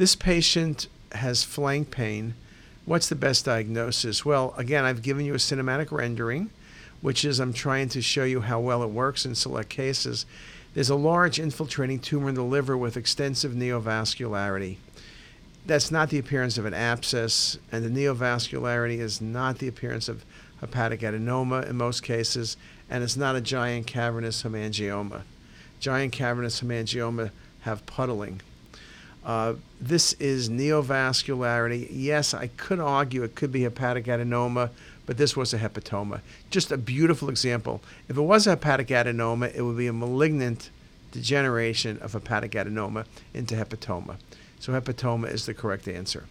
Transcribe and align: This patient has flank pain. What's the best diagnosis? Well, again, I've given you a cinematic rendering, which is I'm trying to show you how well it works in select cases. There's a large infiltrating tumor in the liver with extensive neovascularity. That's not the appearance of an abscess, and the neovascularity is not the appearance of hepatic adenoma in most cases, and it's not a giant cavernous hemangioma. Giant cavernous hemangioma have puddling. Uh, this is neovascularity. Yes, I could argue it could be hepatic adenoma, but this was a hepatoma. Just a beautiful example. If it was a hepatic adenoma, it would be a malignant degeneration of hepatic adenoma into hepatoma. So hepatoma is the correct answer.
This 0.00 0.16
patient 0.16 0.88
has 1.12 1.44
flank 1.44 1.90
pain. 1.90 2.32
What's 2.86 3.10
the 3.10 3.14
best 3.14 3.44
diagnosis? 3.44 4.24
Well, 4.24 4.54
again, 4.56 4.86
I've 4.86 5.02
given 5.02 5.26
you 5.26 5.34
a 5.34 5.36
cinematic 5.36 5.92
rendering, 5.92 6.48
which 7.02 7.22
is 7.22 7.38
I'm 7.38 7.52
trying 7.52 7.90
to 7.90 8.00
show 8.00 8.24
you 8.24 8.40
how 8.40 8.60
well 8.60 8.82
it 8.82 8.88
works 8.88 9.26
in 9.26 9.34
select 9.34 9.68
cases. 9.68 10.24
There's 10.72 10.88
a 10.88 10.94
large 10.94 11.38
infiltrating 11.38 11.98
tumor 11.98 12.30
in 12.30 12.34
the 12.34 12.42
liver 12.42 12.78
with 12.78 12.96
extensive 12.96 13.52
neovascularity. 13.52 14.78
That's 15.66 15.90
not 15.90 16.08
the 16.08 16.18
appearance 16.18 16.56
of 16.56 16.64
an 16.64 16.72
abscess, 16.72 17.58
and 17.70 17.84
the 17.84 17.90
neovascularity 17.90 19.00
is 19.00 19.20
not 19.20 19.58
the 19.58 19.68
appearance 19.68 20.08
of 20.08 20.24
hepatic 20.62 21.00
adenoma 21.00 21.68
in 21.68 21.76
most 21.76 22.02
cases, 22.02 22.56
and 22.88 23.04
it's 23.04 23.18
not 23.18 23.36
a 23.36 23.42
giant 23.42 23.86
cavernous 23.86 24.44
hemangioma. 24.44 25.24
Giant 25.78 26.14
cavernous 26.14 26.62
hemangioma 26.62 27.32
have 27.64 27.84
puddling. 27.84 28.40
Uh, 29.24 29.54
this 29.80 30.14
is 30.14 30.48
neovascularity. 30.48 31.88
Yes, 31.90 32.32
I 32.32 32.48
could 32.48 32.80
argue 32.80 33.22
it 33.22 33.34
could 33.34 33.52
be 33.52 33.62
hepatic 33.62 34.06
adenoma, 34.06 34.70
but 35.06 35.18
this 35.18 35.36
was 35.36 35.52
a 35.52 35.58
hepatoma. 35.58 36.20
Just 36.50 36.72
a 36.72 36.78
beautiful 36.78 37.28
example. 37.28 37.82
If 38.08 38.16
it 38.16 38.22
was 38.22 38.46
a 38.46 38.50
hepatic 38.50 38.88
adenoma, 38.88 39.54
it 39.54 39.62
would 39.62 39.76
be 39.76 39.88
a 39.88 39.92
malignant 39.92 40.70
degeneration 41.12 41.98
of 41.98 42.12
hepatic 42.12 42.52
adenoma 42.52 43.04
into 43.34 43.54
hepatoma. 43.56 44.16
So 44.58 44.72
hepatoma 44.72 45.30
is 45.30 45.46
the 45.46 45.54
correct 45.54 45.88
answer. 45.88 46.26